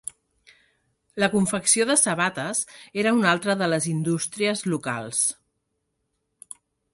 La 1.23 1.27
confecció 1.33 1.85
de 1.89 1.97
sabates 2.03 2.61
era 3.03 3.11
una 3.19 3.29
altra 3.33 3.57
de 3.61 3.69
les 3.75 3.89
indústries 3.93 4.65
locals. 4.75 5.21